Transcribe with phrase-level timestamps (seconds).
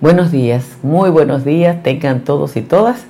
[0.00, 3.04] Buenos días, muy buenos días, tengan todos y todas.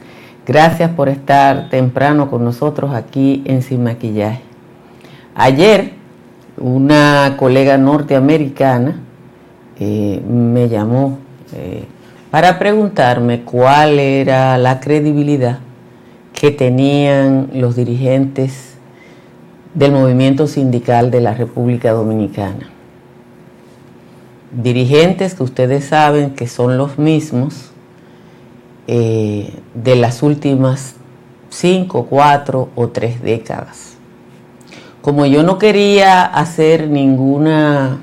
[0.45, 4.41] Gracias por estar temprano con nosotros aquí en Sin Maquillaje.
[5.37, 5.93] Ayer
[6.57, 8.97] una colega norteamericana
[9.79, 11.21] eh, me llamó
[11.55, 11.85] eh,
[12.33, 15.61] para preguntarme cuál era la credibilidad
[16.33, 18.75] que tenían los dirigentes
[19.75, 22.80] del movimiento sindical de la República Dominicana
[24.51, 27.71] dirigentes que ustedes saben que son los mismos
[28.87, 30.97] eh, de las últimas
[31.49, 33.97] cinco, cuatro o tres décadas.
[35.03, 38.01] Como yo no quería hacer ninguna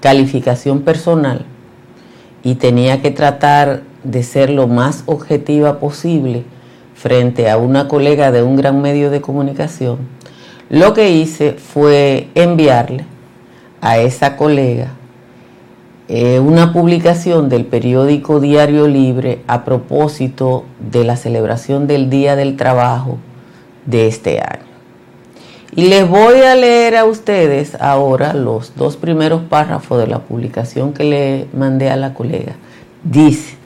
[0.00, 1.44] calificación personal
[2.42, 6.44] y tenía que tratar de ser lo más objetiva posible
[6.94, 9.98] frente a una colega de un gran medio de comunicación,
[10.68, 13.04] lo que hice fue enviarle
[13.80, 14.94] a esa colega
[16.06, 22.56] eh, una publicación del periódico Diario Libre a propósito de la celebración del Día del
[22.56, 23.18] Trabajo
[23.86, 24.64] de este año.
[25.74, 30.92] Y les voy a leer a ustedes ahora los dos primeros párrafos de la publicación
[30.92, 32.52] que le mandé a la colega.
[33.02, 33.56] Dice,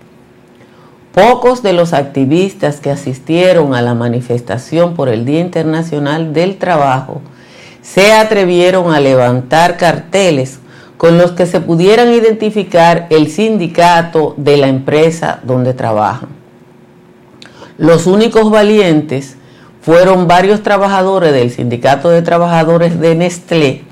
[1.13, 7.21] pocos de los activistas que asistieron a la manifestación por el Día Internacional del Trabajo
[7.83, 10.61] se atrevieron a levantar carteles
[10.99, 16.29] con los que se pudieran identificar el sindicato de la empresa donde trabajan.
[17.79, 19.37] Los únicos valientes
[19.81, 23.85] fueron varios trabajadores del Sindicato de Trabajadores de Nestlé,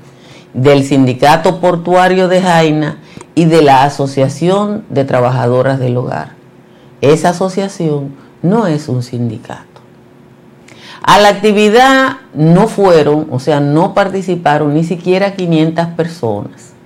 [0.53, 2.99] del Sindicato Portuario de Jaina
[3.33, 6.31] y de la Asociación de Trabajadoras del Hogar.
[6.99, 9.63] Esa asociación no es un sindicato.
[11.01, 16.76] A la actividad no fueron, o sea, no participaron ni siquiera 500 personas.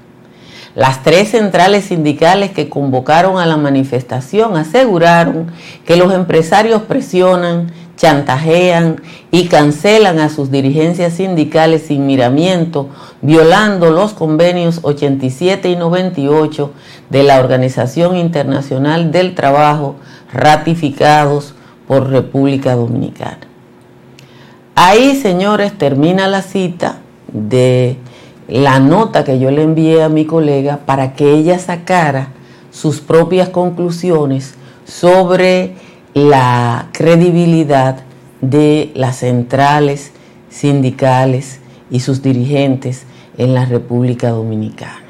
[0.75, 5.51] Las tres centrales sindicales que convocaron a la manifestación aseguraron
[5.85, 9.01] que los empresarios presionan, chantajean
[9.31, 12.89] y cancelan a sus dirigencias sindicales sin miramiento,
[13.21, 16.71] violando los convenios 87 y 98
[17.09, 19.97] de la Organización Internacional del Trabajo
[20.33, 21.53] ratificados
[21.87, 23.39] por República Dominicana.
[24.75, 26.99] Ahí, señores, termina la cita
[27.31, 27.97] de
[28.47, 32.29] la nota que yo le envié a mi colega para que ella sacara
[32.71, 35.73] sus propias conclusiones sobre
[36.13, 38.03] la credibilidad
[38.41, 40.11] de las centrales
[40.49, 41.59] sindicales
[41.89, 43.05] y sus dirigentes
[43.37, 45.01] en la República Dominicana.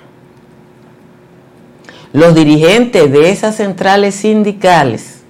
[2.14, 5.22] Los dirigentes de esas centrales sindicales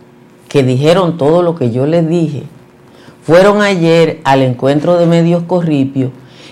[0.50, 2.44] que dijeron todo lo que yo les dije,
[3.24, 6.12] fueron ayer al encuentro de medios Corripio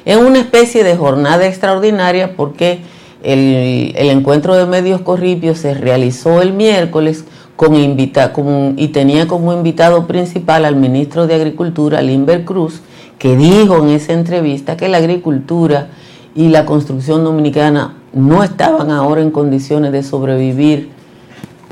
[0.09, 2.79] en una especie de jornada extraordinaria porque
[3.21, 7.25] el, encuentro de medios corripios se realizó el miércoles
[7.55, 12.81] con y tenía como invitado principal al ministro de Agricultura, Limber Cruz,
[13.19, 15.89] que dijo en esa entrevista que la agricultura
[16.33, 20.89] y la construcción dominicana no estaban ahora en condiciones de sobrevivir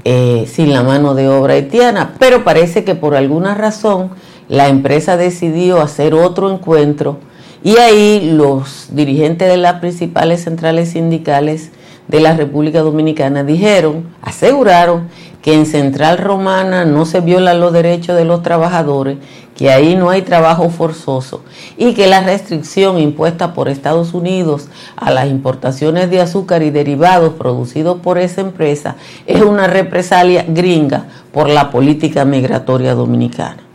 [0.04, 4.12] eh, sin la mano de obra haitiana, pero parece que por alguna razón
[4.48, 7.18] la empresa decidió hacer otro encuentro
[7.63, 11.72] y ahí los dirigentes de las principales centrales sindicales
[12.07, 15.09] de la República Dominicana dijeron, aseguraron
[15.41, 19.18] que en Central Romana no se violan los derechos de los trabajadores,
[19.56, 21.44] que ahí no hay trabajo forzoso
[21.78, 27.34] y que la restricción impuesta por Estados Unidos a las importaciones de azúcar y derivados
[27.34, 33.66] producidos por esa empresa es una represalia gringa por la política migratoria dominicana.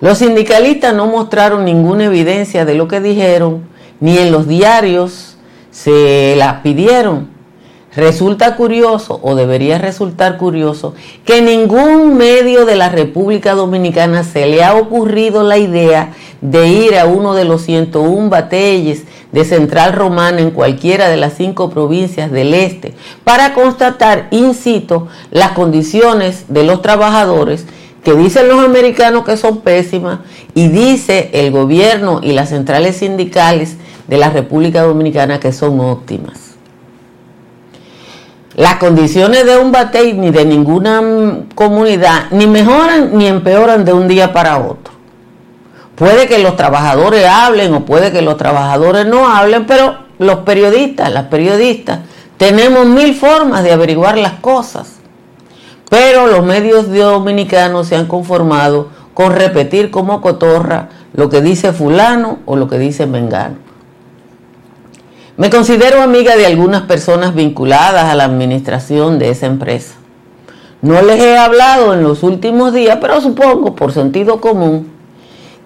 [0.00, 3.62] Los sindicalistas no mostraron ninguna evidencia de lo que dijeron,
[4.00, 5.38] ni en los diarios
[5.70, 7.34] se las pidieron.
[7.96, 10.92] Resulta curioso, o debería resultar curioso,
[11.24, 16.98] que ningún medio de la República Dominicana se le ha ocurrido la idea de ir
[16.98, 22.30] a uno de los 101 batalles de Central Romana en cualquiera de las cinco provincias
[22.30, 22.94] del este
[23.24, 27.64] para constatar in situ las condiciones de los trabajadores
[28.06, 30.20] que dicen los americanos que son pésimas
[30.54, 36.54] y dice el gobierno y las centrales sindicales de la República Dominicana que son óptimas.
[38.54, 41.02] Las condiciones de un batey ni de ninguna
[41.56, 44.94] comunidad ni mejoran ni empeoran de un día para otro.
[45.96, 51.10] Puede que los trabajadores hablen o puede que los trabajadores no hablen, pero los periodistas,
[51.10, 52.02] las periodistas,
[52.36, 54.95] tenemos mil formas de averiguar las cosas.
[55.88, 62.40] Pero los medios dominicanos se han conformado con repetir como cotorra lo que dice fulano
[62.44, 63.56] o lo que dice mengano.
[65.36, 69.94] Me considero amiga de algunas personas vinculadas a la administración de esa empresa.
[70.82, 74.90] No les he hablado en los últimos días, pero supongo por sentido común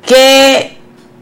[0.05, 0.78] que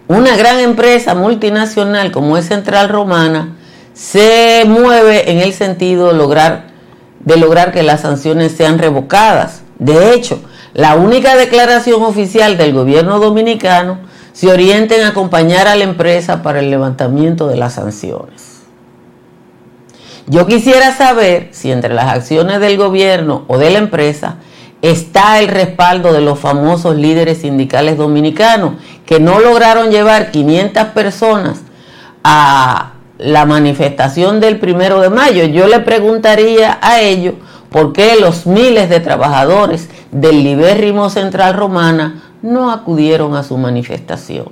[0.06, 3.56] una gran empresa multinacional como es Central Romana
[3.92, 6.68] se mueve en el sentido de lograr,
[7.28, 9.60] de lograr que las sanciones sean revocadas.
[9.78, 10.40] De hecho,
[10.72, 13.98] la única declaración oficial del gobierno dominicano
[14.32, 18.60] se orienta en acompañar a la empresa para el levantamiento de las sanciones.
[20.26, 24.36] Yo quisiera saber si entre las acciones del gobierno o de la empresa
[24.80, 31.58] está el respaldo de los famosos líderes sindicales dominicanos que no lograron llevar 500 personas
[32.25, 35.44] a la manifestación del primero de mayo.
[35.44, 37.34] Yo le preguntaría a ellos
[37.70, 44.46] por qué los miles de trabajadores del libérrimo Central Romana no acudieron a su manifestación.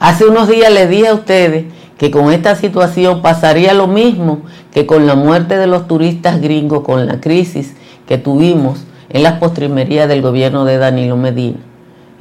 [0.00, 1.66] Hace unos días les dije a ustedes
[1.96, 4.42] que con esta situación pasaría lo mismo
[4.72, 7.74] que con la muerte de los turistas gringos, con la crisis
[8.06, 11.58] que tuvimos en las postrimerías del gobierno de Danilo Medina.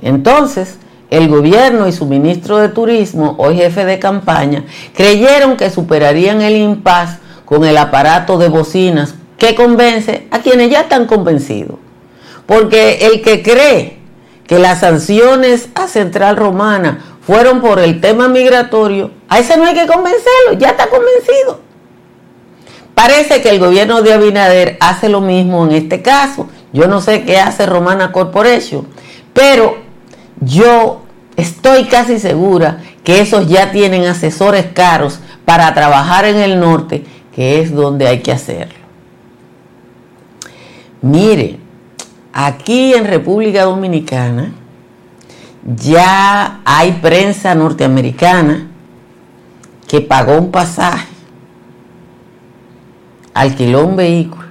[0.01, 0.77] Entonces,
[1.13, 4.65] el gobierno y su ministro de Turismo, hoy jefe de campaña,
[4.95, 10.81] creyeron que superarían el impas con el aparato de bocinas que convence a quienes ya
[10.81, 11.77] están convencidos.
[12.47, 13.99] Porque el que cree
[14.47, 19.75] que las sanciones a Central Romana fueron por el tema migratorio, a ese no hay
[19.75, 21.59] que convencerlo, ya está convencido.
[22.95, 26.49] Parece que el gobierno de Abinader hace lo mismo en este caso.
[26.73, 28.87] Yo no sé qué hace Romana Corporation,
[29.33, 29.77] pero
[30.39, 31.02] yo
[31.35, 37.59] estoy casi segura que esos ya tienen asesores caros para trabajar en el norte, que
[37.61, 38.83] es donde hay que hacerlo.
[41.01, 41.59] Mire,
[42.31, 44.53] aquí en República Dominicana
[45.75, 48.67] ya hay prensa norteamericana
[49.87, 51.07] que pagó un pasaje,
[53.33, 54.43] alquiló un vehículo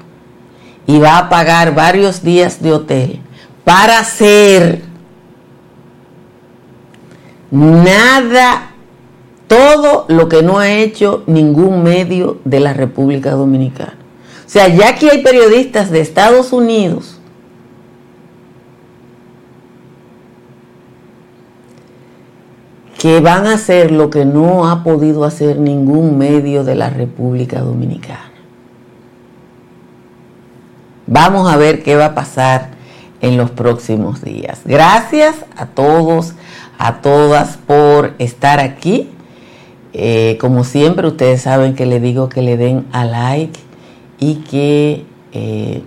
[0.87, 3.21] y va a pagar varios días de hotel
[3.65, 4.83] para hacer
[7.53, 8.71] nada,
[9.47, 13.99] todo lo que no ha hecho ningún medio de la República Dominicana.
[14.45, 17.19] O sea, ya aquí hay periodistas de Estados Unidos
[22.99, 27.61] que van a hacer lo que no ha podido hacer ningún medio de la República
[27.61, 28.31] Dominicana.
[31.07, 32.71] Vamos a ver qué va a pasar
[33.21, 34.61] en los próximos días.
[34.65, 36.35] Gracias a todos
[36.83, 39.09] a todas por estar aquí.
[39.93, 43.61] Eh, como siempre, ustedes saben que le digo que le den a like
[44.19, 45.83] y que eh,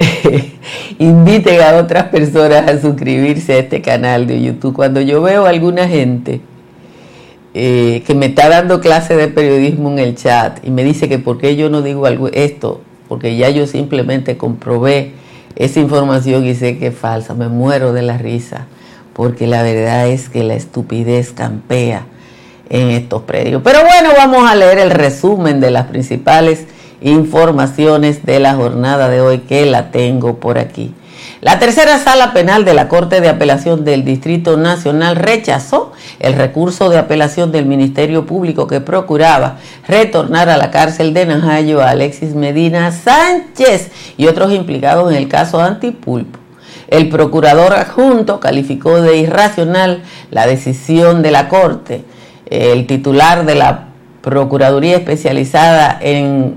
[0.98, 4.74] inviten a otras personas a suscribirse a este canal de YouTube.
[4.74, 6.40] Cuando yo veo a alguna gente
[7.54, 11.20] eh, que me está dando clase de periodismo en el chat y me dice que
[11.20, 15.12] por qué yo no digo algo, esto, porque ya yo simplemente comprobé
[15.56, 18.66] esa información y sé que es falsa, me muero de la risa,
[19.14, 22.06] porque la verdad es que la estupidez campea
[22.68, 23.62] en estos predios.
[23.64, 26.66] Pero bueno, vamos a leer el resumen de las principales
[27.00, 30.94] informaciones de la jornada de hoy que la tengo por aquí.
[31.40, 36.88] La tercera sala penal de la Corte de Apelación del Distrito Nacional rechazó el recurso
[36.88, 42.34] de apelación del Ministerio Público que procuraba retornar a la cárcel de Najayo a Alexis
[42.34, 46.38] Medina Sánchez y otros implicados en el caso Antipulpo.
[46.88, 52.04] El procurador adjunto calificó de irracional la decisión de la Corte.
[52.46, 53.88] El titular de la
[54.22, 56.56] Procuraduría Especializada en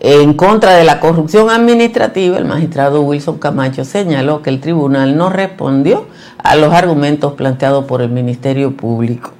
[0.00, 5.28] en contra de la corrupción administrativa, el magistrado Wilson Camacho señaló que el tribunal no
[5.28, 6.06] respondió
[6.38, 9.32] a los argumentos planteados por el Ministerio Público.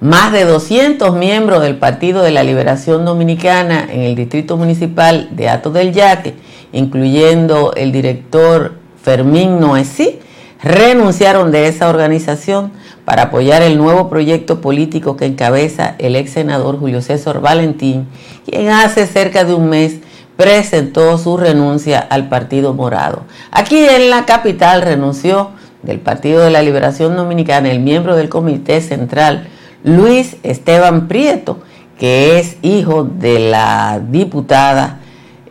[0.00, 5.48] Más de 200 miembros del Partido de la Liberación Dominicana en el Distrito Municipal de
[5.50, 6.34] Ato del Yaque,
[6.72, 10.20] incluyendo el director Fermín Noesí,
[10.62, 12.72] renunciaron de esa organización
[13.04, 18.08] para apoyar el nuevo proyecto político que encabeza el ex senador Julio César Valentín,
[18.44, 19.98] quien hace cerca de un mes
[20.36, 23.22] presentó su renuncia al Partido Morado.
[23.50, 25.50] Aquí en la capital renunció
[25.82, 29.48] del Partido de la Liberación Dominicana el miembro del Comité Central,
[29.84, 31.60] Luis Esteban Prieto,
[31.98, 35.00] que es hijo de la diputada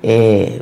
[0.03, 0.61] eh,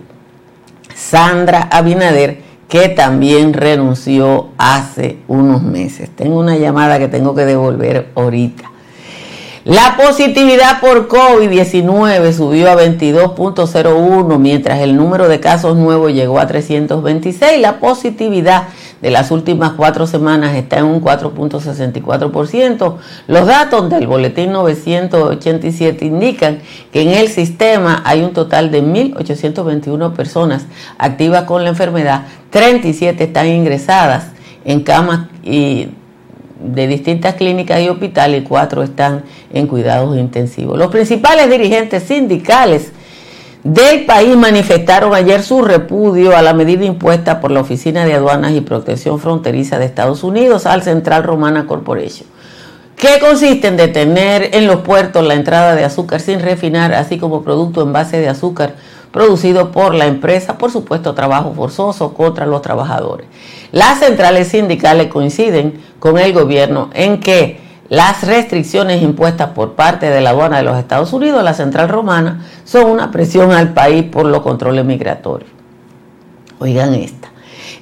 [0.96, 2.42] Sandra Abinader,
[2.74, 6.10] que también renunció hace unos meses.
[6.10, 8.72] Tengo una llamada que tengo que devolver ahorita.
[9.66, 16.48] La positividad por COVID-19 subió a 22.01, mientras el número de casos nuevos llegó a
[16.48, 17.62] 326.
[17.62, 18.64] La positividad
[19.02, 22.98] de las últimas cuatro semanas está en un 4.64%.
[23.28, 26.60] Los datos del boletín 987 indican
[26.92, 30.66] que en el sistema hay un total de 1.821 personas
[30.98, 34.26] activas con la enfermedad, 37 están ingresadas
[34.66, 35.88] en camas y
[36.64, 40.78] de distintas clínicas y hospitales cuatro están en cuidados intensivos.
[40.78, 42.92] Los principales dirigentes sindicales
[43.64, 48.54] del país manifestaron ayer su repudio a la medida impuesta por la Oficina de Aduanas
[48.54, 52.28] y Protección Fronteriza de Estados Unidos al Central Romana Corporation,
[52.98, 57.44] que consiste en detener en los puertos la entrada de azúcar sin refinar, así como
[57.44, 58.76] producto en base de azúcar
[59.14, 63.28] producido por la empresa, por supuesto trabajo forzoso contra los trabajadores.
[63.72, 70.20] Las centrales sindicales coinciden con el gobierno en que las restricciones impuestas por parte de
[70.20, 74.26] la aduana de los Estados Unidos la central romana son una presión al país por
[74.26, 75.52] los controles migratorios.
[76.58, 77.30] Oigan esta.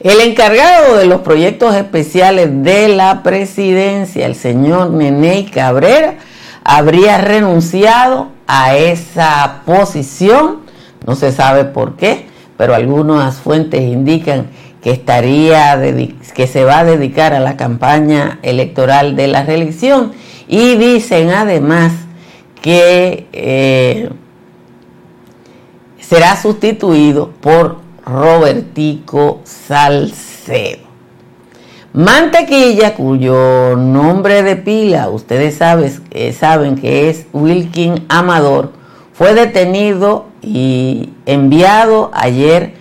[0.01, 6.15] El encargado de los proyectos especiales de la presidencia, el señor Neney Cabrera,
[6.63, 10.60] habría renunciado a esa posición
[11.05, 12.25] no se sabe por qué,
[12.57, 14.47] pero algunas fuentes indican
[14.81, 15.79] que estaría
[16.33, 20.11] que se va a dedicar a la campaña electoral de la reelección
[20.47, 21.93] y dicen además
[22.61, 24.09] que eh,
[25.99, 30.91] será sustituido por Robertico Salcedo.
[31.93, 35.59] Mantequilla, cuyo nombre de pila ustedes
[36.11, 38.71] eh, saben que es Wilkin Amador,
[39.13, 42.73] fue detenido y enviado ayer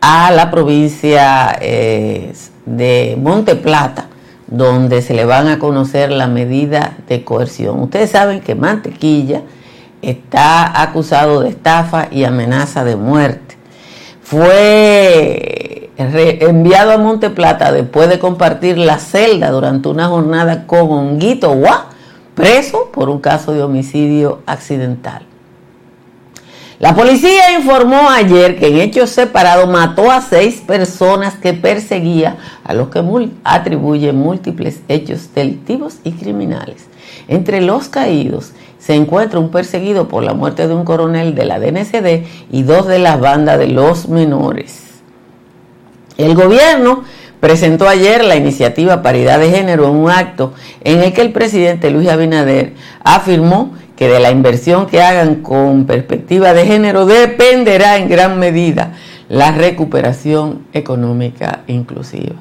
[0.00, 2.32] a la provincia eh,
[2.66, 4.06] de Monte Plata,
[4.46, 7.80] donde se le van a conocer la medida de coerción.
[7.80, 9.42] Ustedes saben que Mantequilla
[10.02, 13.56] está acusado de estafa y amenaza de muerte.
[14.22, 21.54] Fue enviado a Monte Plata después de compartir la celda durante una jornada con Honguito
[21.54, 21.86] Guá,
[22.34, 25.26] preso por un caso de homicidio accidental.
[26.82, 32.74] La policía informó ayer que en hechos separados mató a seis personas que perseguía, a
[32.74, 33.00] los que
[33.44, 36.88] atribuye múltiples hechos delictivos y criminales.
[37.28, 41.60] Entre los caídos se encuentra un perseguido por la muerte de un coronel de la
[41.60, 44.82] DNCD y dos de la banda de los menores.
[46.16, 47.04] El gobierno
[47.38, 51.92] presentó ayer la iniciativa Paridad de Género en un acto en el que el presidente
[51.92, 52.72] Luis Abinader
[53.04, 58.94] afirmó que de la inversión que hagan con perspectiva de género dependerá en gran medida
[59.28, 62.34] la recuperación económica inclusiva.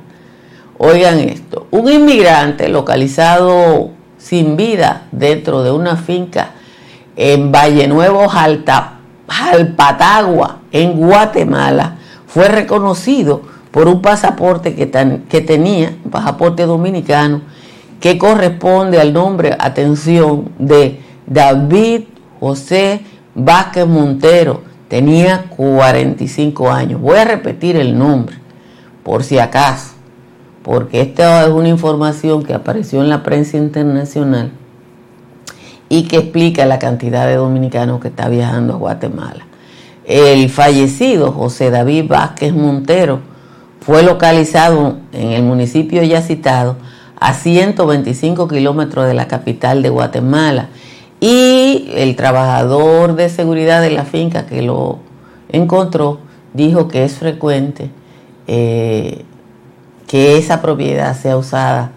[0.80, 6.54] Oigan esto, un inmigrante localizado sin vida dentro de una finca
[7.16, 8.28] en Valle Nuevo,
[9.28, 14.90] Jalpatagua, en Guatemala, fue reconocido por un pasaporte que,
[15.30, 17.42] que tenía, pasaporte dominicano,
[18.00, 22.02] que corresponde al nombre, atención, de David
[22.42, 23.00] José
[23.36, 27.00] Vázquez Montero tenía 45 años.
[27.00, 28.36] Voy a repetir el nombre,
[29.04, 29.94] por si acaso,
[30.62, 34.52] porque esta es una información que apareció en la prensa internacional
[35.88, 39.46] y que explica la cantidad de dominicanos que está viajando a Guatemala.
[40.04, 43.22] El fallecido José David Vázquez Montero
[43.80, 46.76] fue localizado en el municipio ya citado
[47.18, 50.68] a 125 kilómetros de la capital de Guatemala
[51.22, 54.98] y el trabajador de seguridad de la finca que lo
[55.50, 56.18] encontró
[56.54, 57.92] dijo que es frecuente
[58.48, 59.24] eh,
[60.08, 61.92] que esa propiedad sea usada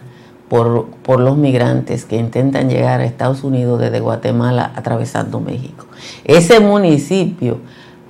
[0.51, 5.87] por, por, los migrantes que intentan llegar a Estados Unidos desde Guatemala atravesando México.
[6.25, 7.61] Ese municipio,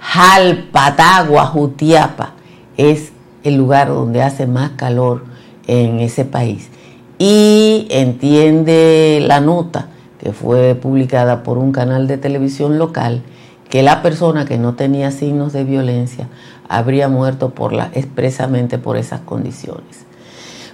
[0.01, 2.33] Jalpatagua, Jutiapa,
[2.77, 3.13] es
[3.45, 5.25] el lugar donde hace más calor
[5.69, 6.71] en ese país.
[7.19, 9.91] Y entiende la nota
[10.25, 13.23] que fue publicada por un canal de televisión local,
[13.69, 16.29] que la persona que no tenía signos de violencia
[16.67, 20.07] habría muerto por expresamente por esas condiciones.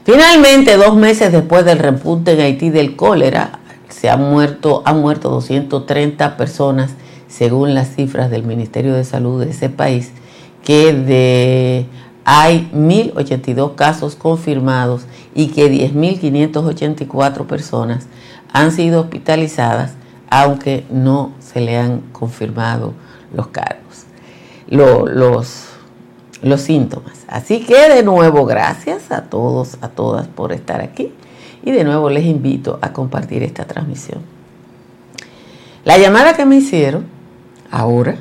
[0.04, 5.30] Finalmente, dos meses después del repunte en Haití del cólera, se han muerto, han muerto
[5.30, 6.92] 230 personas,
[7.26, 10.12] según las cifras del Ministerio de Salud de ese país,
[10.64, 11.87] que de,
[12.25, 18.07] hay 1.082 casos confirmados y que 10.584 personas
[18.52, 19.95] han sido hospitalizadas,
[20.28, 22.95] aunque no se le han confirmado
[23.33, 24.04] los cargos,
[24.69, 25.69] los,
[26.42, 27.25] los síntomas.
[27.28, 31.12] Así que de nuevo, gracias a todos, a todas por estar aquí.
[31.62, 34.23] Y de nuevo les invito a compartir esta transmisión.
[35.85, 37.07] La llamada que me hicieron
[37.71, 38.16] ahora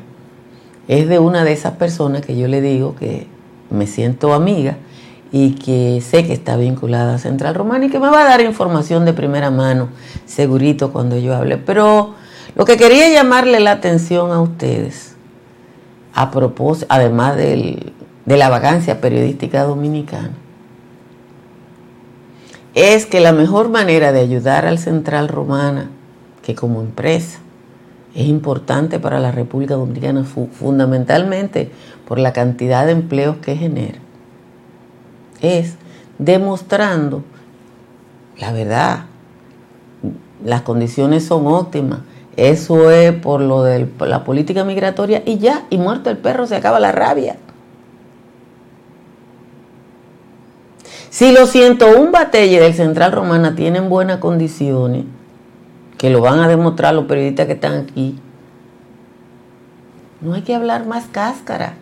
[0.88, 3.28] es de una de esas personas que yo le digo que
[3.70, 4.78] me siento amiga
[5.32, 8.42] y que sé que está vinculada a Central Romana y que me va a dar
[8.42, 9.90] información de primera mano,
[10.26, 11.58] segurito cuando yo hable.
[11.58, 12.16] Pero
[12.56, 15.16] lo que quería llamarle la atención a ustedes,
[16.14, 17.94] a propósito, además de
[18.26, 20.32] la vacancia periodística dominicana,
[22.74, 25.90] es que la mejor manera de ayudar al Central Romana,
[26.42, 27.40] que como empresa
[28.16, 31.72] es importante para la República Dominicana, fundamentalmente
[32.08, 34.00] por la cantidad de empleos que genera,
[35.42, 35.76] es
[36.18, 37.24] demostrando
[38.40, 39.06] la verdad.
[40.44, 42.00] Las condiciones son óptimas.
[42.38, 46.56] Eso es por lo de la política migratoria y ya, y muerto el perro se
[46.56, 47.36] acaba la rabia.
[51.10, 55.06] Si los 101 batalles del Central Romana tienen buenas condiciones,
[55.98, 58.18] que lo van a demostrar los periodistas que están aquí,
[60.22, 61.74] no hay que hablar más cáscara.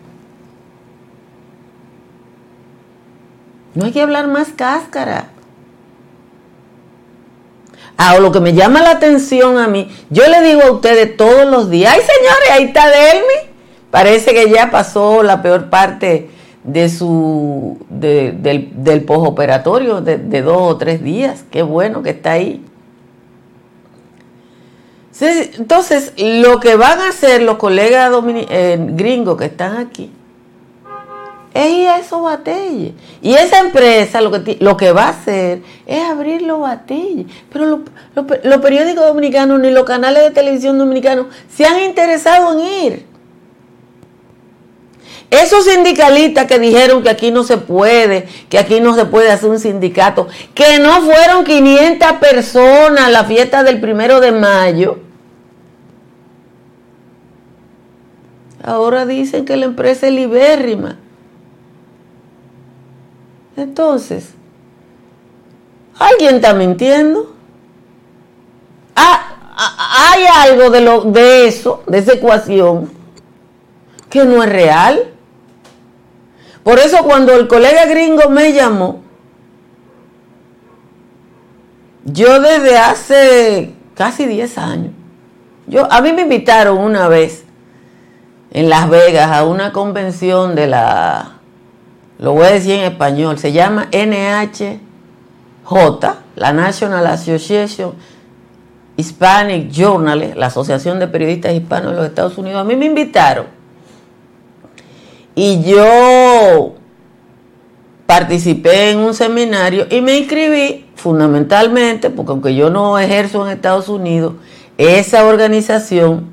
[3.74, 5.28] No hay que hablar más cáscara.
[7.96, 11.46] Ahora, lo que me llama la atención a mí, yo le digo a ustedes todos
[11.46, 13.50] los días, ay señores, ahí está Delmi.
[13.90, 16.30] Parece que ya pasó la peor parte
[16.62, 21.44] de su del, del posoperatorio de, de dos o tres días.
[21.50, 22.64] Qué bueno que está ahí.
[25.20, 28.12] Entonces, lo que van a hacer los colegas
[28.50, 30.12] eh, gringos que están aquí
[31.54, 32.92] es ir a esos batalles.
[33.22, 37.26] Y esa empresa lo que, lo que va a hacer es abrir los batalles.
[37.52, 37.82] Pero
[38.44, 43.08] los periódicos dominicanos ni los canales de televisión dominicanos se han interesado en ir.
[45.30, 49.50] Esos sindicalistas que dijeron que aquí no se puede, que aquí no se puede hacer
[49.50, 55.00] un sindicato, que no fueron 500 personas a la fiesta del primero de mayo,
[58.62, 60.96] ahora dicen que la empresa es libérrima.
[63.58, 64.34] Entonces,
[65.98, 67.34] ¿alguien está mintiendo?
[68.94, 72.88] Ah, ah, hay algo de, lo, de eso, de esa ecuación,
[74.08, 75.12] que no es real.
[76.62, 79.02] Por eso cuando el colega gringo me llamó,
[82.04, 84.92] yo desde hace casi 10 años,
[85.66, 87.42] yo, a mí me invitaron una vez
[88.52, 91.37] en Las Vegas a una convención de la
[92.18, 94.80] lo voy a decir en español, se llama NHJ,
[96.36, 97.94] la National Association
[98.96, 102.60] Hispanic Journal, la Asociación de Periodistas Hispanos de los Estados Unidos.
[102.60, 103.46] A mí me invitaron
[105.36, 106.74] y yo
[108.06, 113.88] participé en un seminario y me inscribí fundamentalmente, porque aunque yo no ejerzo en Estados
[113.88, 114.32] Unidos,
[114.78, 116.32] esa organización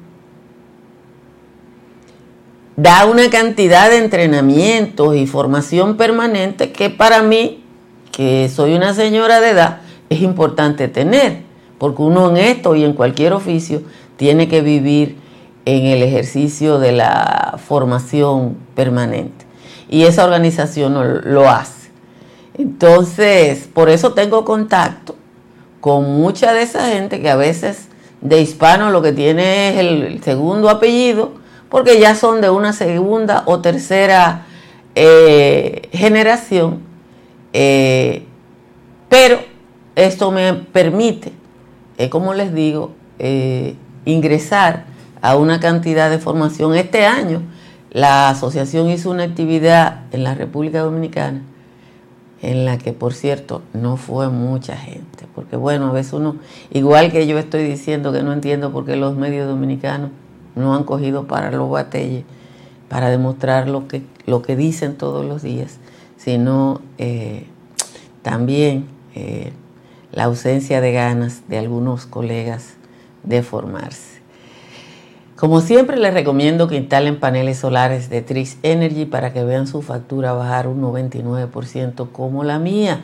[2.77, 7.63] da una cantidad de entrenamientos y formación permanente que para mí,
[8.11, 11.41] que soy una señora de edad, es importante tener,
[11.77, 13.81] porque uno en esto y en cualquier oficio
[14.17, 15.17] tiene que vivir
[15.65, 19.45] en el ejercicio de la formación permanente.
[19.89, 21.89] Y esa organización lo hace.
[22.57, 25.15] Entonces, por eso tengo contacto
[25.81, 27.89] con mucha de esa gente que a veces
[28.21, 31.33] de hispano lo que tiene es el segundo apellido,
[31.75, 34.45] porque ya son de una segunda o tercera
[34.95, 36.79] eh, generación,
[37.51, 38.23] eh,
[39.09, 39.39] pero
[39.93, 41.33] esto me permite,
[41.97, 42.93] eh, como les digo,
[44.05, 44.85] ingresar
[45.21, 46.75] a una cantidad de formación.
[46.75, 47.41] Este año
[47.91, 51.41] la asociación hizo una actividad en la República Dominicana
[52.41, 56.37] en la que, por cierto, no fue mucha gente, porque bueno, a veces uno,
[56.71, 60.11] igual que yo estoy diciendo que no entiendo por qué los medios dominicanos
[60.55, 62.23] no han cogido para los batelles
[62.89, 65.77] para demostrar lo que, lo que dicen todos los días,
[66.17, 67.45] sino eh,
[68.21, 69.51] también eh,
[70.11, 72.75] la ausencia de ganas de algunos colegas
[73.23, 74.15] de formarse.
[75.35, 79.81] Como siempre les recomiendo que instalen paneles solares de Trix Energy para que vean su
[79.81, 83.01] factura bajar un 99% como la mía.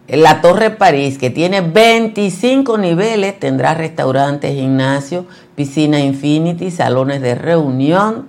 [0.07, 8.27] la Torre París, que tiene 25 niveles, tendrá restaurantes, gimnasio, piscina infinity, salones de reunión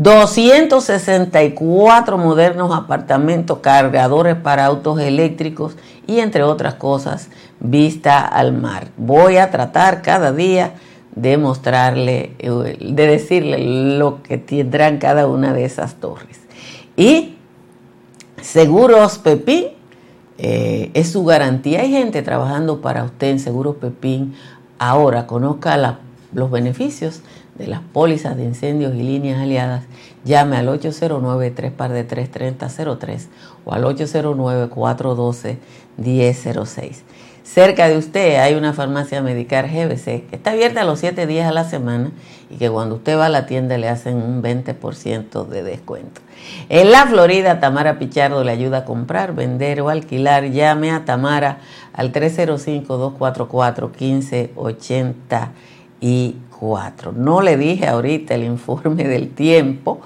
[0.00, 7.28] 264 modernos apartamentos, cargadores para autos eléctricos y entre otras cosas,
[7.60, 8.88] vista al mar.
[8.96, 10.72] Voy a tratar cada día
[11.14, 13.58] de mostrarle, eh, de decirle
[13.98, 16.40] lo que tendrán cada una de esas torres.
[16.96, 17.36] Y
[18.40, 19.66] Seguros Pepín
[20.38, 21.80] eh, es su garantía.
[21.80, 24.34] Hay gente trabajando para usted en Seguros Pepín.
[24.78, 25.98] Ahora conozca
[26.32, 27.20] los beneficios
[27.60, 29.84] de las pólizas de incendios y líneas aliadas.
[30.24, 33.28] Llame al 809 3 de 33003
[33.66, 35.58] o al 809 412
[35.98, 37.04] 1006.
[37.44, 41.52] Cerca de usted hay una farmacia Medicar GBC que está abierta los 7 días a
[41.52, 42.12] la semana
[42.48, 46.22] y que cuando usted va a la tienda le hacen un 20% de descuento.
[46.68, 50.50] En la Florida, Tamara Pichardo le ayuda a comprar, vender o alquilar.
[50.50, 51.58] Llame a Tamara
[51.92, 52.12] al
[56.60, 57.12] 305-244-1584.
[57.14, 60.00] No le dije ahorita el informe del tiempo.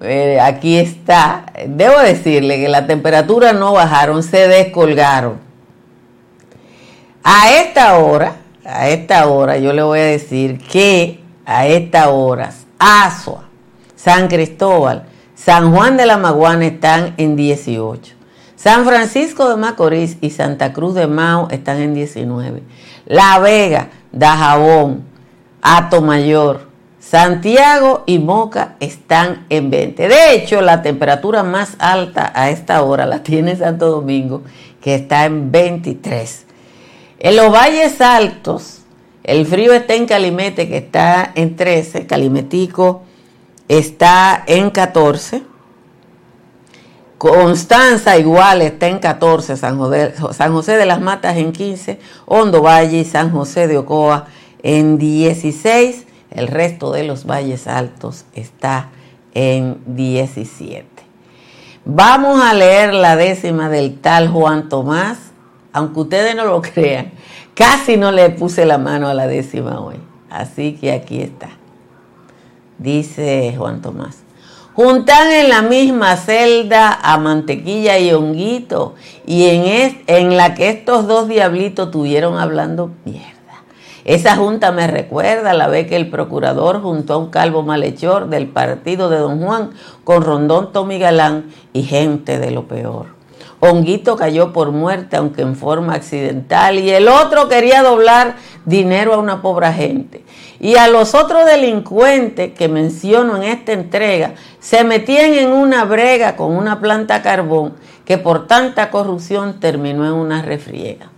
[0.00, 1.46] Eh, aquí está.
[1.66, 5.46] Debo decirle que la temperatura no bajaron, se descolgaron
[7.28, 12.52] a esta hora, a esta hora yo le voy a decir que a esta hora
[12.78, 13.48] Asua,
[13.96, 18.14] San Cristóbal, San Juan de la Maguana están en 18.
[18.54, 22.62] San Francisco de Macorís y Santa Cruz de Mao están en 19.
[23.06, 25.02] La Vega, Dajabón,
[26.02, 26.68] Mayor,
[27.00, 30.08] Santiago y Moca están en 20.
[30.08, 34.42] De hecho, la temperatura más alta a esta hora la tiene Santo Domingo,
[34.80, 36.46] que está en 23.
[37.18, 38.82] En los valles altos,
[39.24, 43.02] el frío está en Calimete, que está en 13, Calimetico
[43.68, 45.42] está en 14,
[47.18, 52.62] Constanza igual está en 14, San José, San José de las Matas en 15, Hondo
[52.62, 54.26] Valle y San José de Ocoa
[54.66, 58.88] en 16, el resto de los valles altos está
[59.34, 60.86] en 17.
[61.84, 65.26] Vamos a leer la décima del tal Juan Tomás
[65.76, 67.12] aunque ustedes no lo crean,
[67.54, 69.96] casi no le puse la mano a la décima hoy.
[70.30, 71.50] Así que aquí está.
[72.78, 74.22] Dice Juan Tomás.
[74.72, 78.94] Juntan en la misma celda a mantequilla y honguito
[79.26, 83.35] y en, en la que estos dos diablitos tuvieron hablando mierda.
[84.06, 88.46] Esa junta me recuerda la vez que el procurador juntó a un calvo malhechor del
[88.46, 89.70] partido de Don Juan
[90.04, 93.06] con Rondón Tommy Galán y gente de lo peor.
[93.58, 99.18] Honguito cayó por muerte, aunque en forma accidental, y el otro quería doblar dinero a
[99.18, 100.24] una pobre gente.
[100.60, 106.36] Y a los otros delincuentes que menciono en esta entrega, se metían en una brega
[106.36, 111.10] con una planta carbón que por tanta corrupción terminó en una refriega.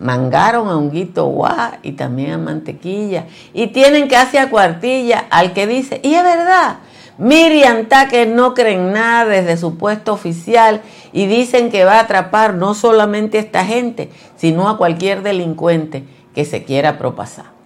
[0.00, 5.66] Mangaron a Honguito Guá y también a Mantequilla, y tienen casi a cuartilla al que
[5.66, 6.78] dice, y es verdad,
[7.18, 10.82] Miriam Taque no creen nada desde su puesto oficial
[11.12, 16.04] y dicen que va a atrapar no solamente a esta gente, sino a cualquier delincuente
[16.32, 17.57] que se quiera propasar.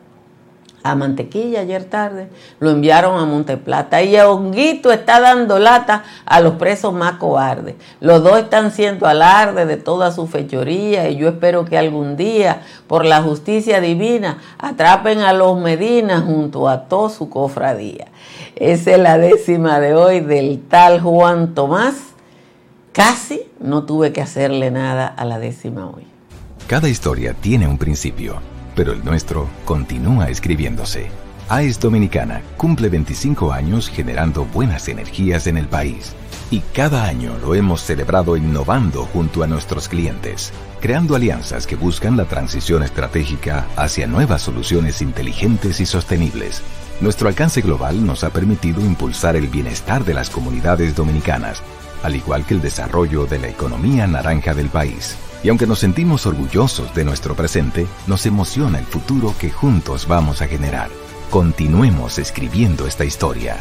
[0.85, 6.55] A Mantequilla ayer tarde lo enviaron a Monteplata y Honguito está dando lata a los
[6.55, 7.77] presos más cobardes.
[8.01, 12.63] Los dos están siendo alarde de toda su fechoría y yo espero que algún día,
[12.89, 18.09] por la justicia divina, atrapen a los Medina junto a toda su cofradía.
[18.57, 21.95] Esa es la décima de hoy del tal Juan Tomás.
[22.93, 26.07] Casi no tuve que hacerle nada a la décima hoy.
[26.67, 28.41] Cada historia tiene un principio,
[28.75, 31.11] pero el nuestro continúa escribiéndose.
[31.49, 36.15] AES Dominicana cumple 25 años generando buenas energías en el país.
[36.51, 42.17] Y cada año lo hemos celebrado innovando junto a nuestros clientes, creando alianzas que buscan
[42.17, 46.63] la transición estratégica hacia nuevas soluciones inteligentes y sostenibles
[47.03, 51.61] nuestro alcance global nos ha permitido impulsar el bienestar de las comunidades dominicanas,
[52.05, 55.17] al igual que el desarrollo de la economía naranja del país.
[55.43, 60.41] Y aunque nos sentimos orgullosos de nuestro presente, nos emociona el futuro que juntos vamos
[60.41, 60.89] a generar.
[61.31, 63.57] Continuemos escribiendo esta historia.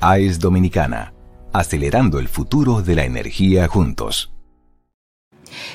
[0.00, 1.12] AES Dominicana,
[1.52, 4.30] acelerando el futuro de la energía juntos.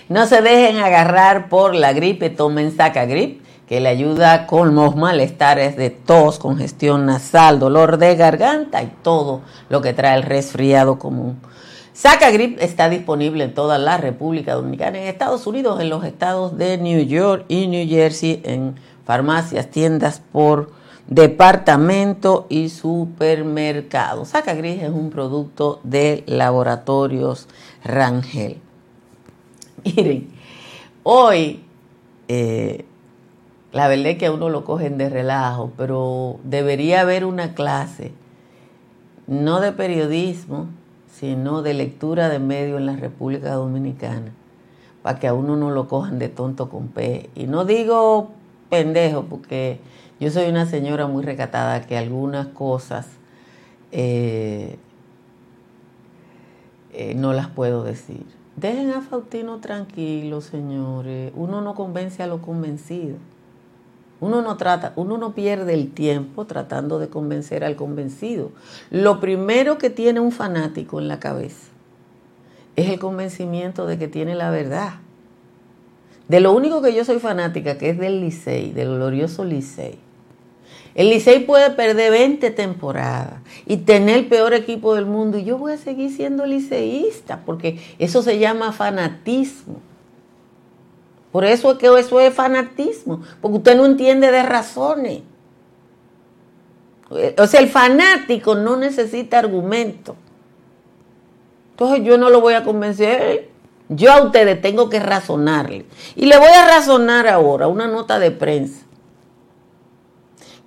[0.10, 4.98] No se dejen agarrar por la gripe, tomen Saca Grip que le ayuda con los
[4.98, 11.00] malestares de tos, congestión nasal, dolor de garganta y todo lo que trae el resfriado
[11.00, 11.40] común.
[11.94, 16.78] Sacagrip está disponible en toda la República Dominicana, en Estados Unidos, en los estados de
[16.78, 18.76] New York y New Jersey, en
[19.06, 20.72] farmacias, tiendas por
[21.08, 24.24] departamento y supermercado.
[24.24, 27.50] Sacagrip es un producto de laboratorios
[27.84, 28.58] Rangel.
[29.84, 30.30] Miren,
[31.04, 31.62] hoy
[32.30, 32.86] eh,
[33.74, 38.14] la verdad es que a uno lo cogen de relajo, pero debería haber una clase
[39.28, 40.68] no de periodismo,
[41.12, 44.32] sino de lectura de medios en la República Dominicana,
[45.04, 47.30] para que a uno no lo cojan de tonto con P.
[47.36, 48.32] Y no digo
[48.70, 49.80] pendejo, porque
[50.20, 53.08] yo soy una señora muy recatada que algunas cosas
[53.92, 54.78] eh,
[56.94, 58.26] eh, no las puedo decir.
[58.56, 61.32] Dejen a Faustino tranquilo, señores.
[61.36, 63.18] Uno no convence a lo convencido.
[64.22, 68.52] Uno no trata, uno no pierde el tiempo tratando de convencer al convencido.
[68.92, 71.68] Lo primero que tiene un fanático en la cabeza
[72.76, 74.94] es el convencimiento de que tiene la verdad.
[76.28, 79.98] De lo único que yo soy fanática, que es del Licey, del glorioso Licey.
[80.94, 85.58] El Licey puede perder 20 temporadas y tener el peor equipo del mundo y yo
[85.58, 89.82] voy a seguir siendo liceísta porque eso se llama fanatismo.
[91.32, 95.22] Por eso es que eso es fanatismo, porque usted no entiende de razones.
[97.38, 100.16] O sea, el fanático no necesita argumento.
[101.72, 103.50] Entonces yo no lo voy a convencer.
[103.90, 105.86] Yo a ustedes tengo que razonarle.
[106.16, 108.86] Y le voy a razonar ahora una nota de prensa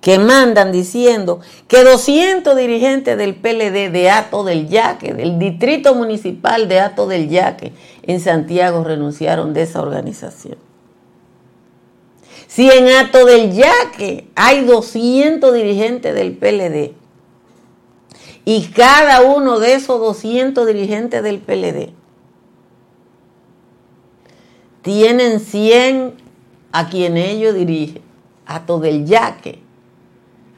[0.05, 6.67] que mandan diciendo que 200 dirigentes del PLD de Ato del Yaque, del Distrito Municipal
[6.67, 7.73] de Ato del Yaque,
[8.07, 10.57] en Santiago renunciaron de esa organización.
[12.47, 16.93] Si en Ato del Yaque hay 200 dirigentes del PLD
[18.45, 21.93] y cada uno de esos 200 dirigentes del PLD
[24.83, 26.13] tienen 100
[26.71, 28.03] a quien ellos dirigen,
[28.45, 29.59] Ato del Yaque,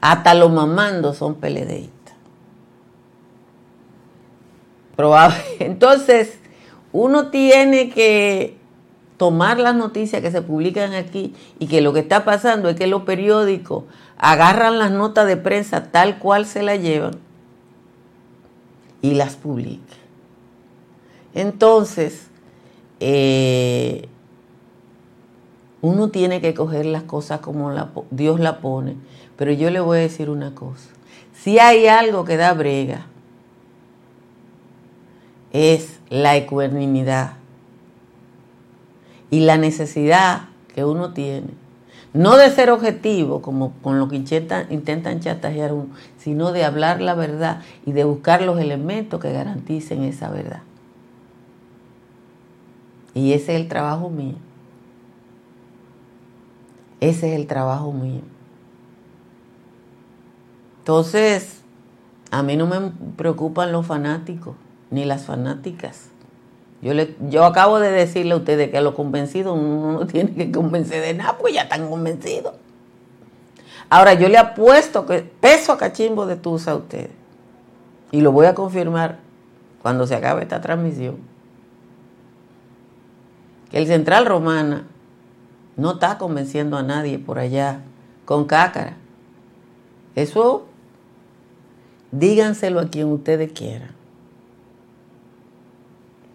[0.00, 1.98] hasta los mamandos son PLDistas.
[5.58, 6.38] Entonces,
[6.92, 8.56] uno tiene que
[9.16, 12.86] tomar las noticias que se publican aquí y que lo que está pasando es que
[12.86, 13.84] los periódicos
[14.16, 17.18] agarran las notas de prensa tal cual se las llevan
[19.02, 19.98] y las publican.
[21.34, 22.28] Entonces,
[23.00, 24.08] eh,
[25.80, 27.72] uno tiene que coger las cosas como
[28.10, 28.96] Dios la pone,
[29.36, 30.90] pero yo le voy a decir una cosa.
[31.34, 33.06] Si hay algo que da brega,
[35.52, 37.32] es la ecuanimidad
[39.30, 41.48] y la necesidad que uno tiene,
[42.12, 47.00] no de ser objetivo, como con lo que intentan, intentan chantajear uno, sino de hablar
[47.00, 50.62] la verdad y de buscar los elementos que garanticen esa verdad.
[53.14, 54.36] Y ese es el trabajo mío.
[57.00, 58.22] Ese es el trabajo mío.
[60.78, 61.60] Entonces,
[62.30, 64.56] a mí no me preocupan los fanáticos,
[64.90, 66.10] ni las fanáticas.
[66.80, 70.34] Yo, le, yo acabo de decirle a ustedes que a los convencidos uno no tiene
[70.34, 72.54] que convencer de nada, pues ya están convencidos.
[73.90, 77.10] Ahora, yo le apuesto que peso a cachimbo de tusa a ustedes.
[78.10, 79.18] Y lo voy a confirmar
[79.82, 81.16] cuando se acabe esta transmisión.
[83.70, 84.86] Que el Central Romana
[85.76, 87.80] no está convenciendo a nadie por allá
[88.24, 88.96] con cácara.
[90.14, 90.66] Eso
[92.10, 93.97] díganselo a quien ustedes quieran.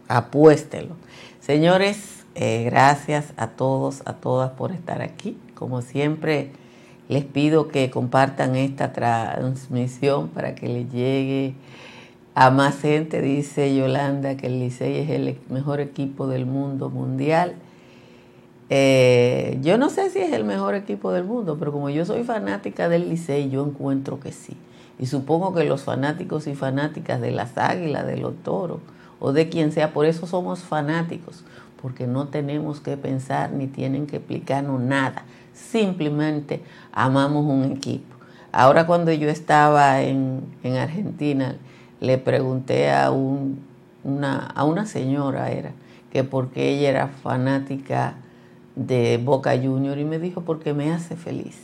[0.08, 0.96] Apuéstelo.
[1.40, 5.38] Señores, eh, gracias a todos, a todas por estar aquí.
[5.56, 6.52] Como siempre,
[7.10, 11.54] les pido que compartan esta transmisión para que le llegue
[12.36, 13.22] a más gente.
[13.22, 17.56] Dice Yolanda que el Licey es el mejor equipo del mundo mundial.
[18.70, 22.24] Eh, yo no sé si es el mejor equipo del mundo, pero como yo soy
[22.24, 24.58] fanática del Licey, yo encuentro que sí.
[24.98, 28.80] Y supongo que los fanáticos y fanáticas de las águilas, de los toros,
[29.26, 31.46] o de quien sea, por eso somos fanáticos,
[31.82, 35.24] porque no tenemos que pensar ni tienen que explicarnos nada.
[35.54, 38.18] Simplemente amamos un equipo.
[38.52, 40.44] Ahora cuando yo estaba en,
[40.78, 41.56] Argentina,
[42.02, 45.72] le pregunté a, una, a una señora, era,
[46.12, 48.16] que porque ella era fanática
[48.76, 51.62] de Boca Junior y me dijo porque me hace feliz.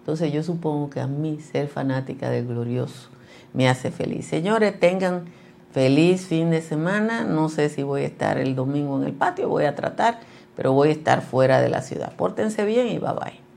[0.00, 3.08] Entonces yo supongo que a mí ser fanática del glorioso
[3.54, 4.26] me hace feliz.
[4.26, 5.39] Señores, tengan
[5.72, 7.24] feliz fin de semana.
[7.24, 10.20] No sé si voy a estar el domingo en el patio, voy a tratar,
[10.56, 12.14] pero voy a estar fuera de la ciudad.
[12.16, 13.49] Pórtense bien y bye bye.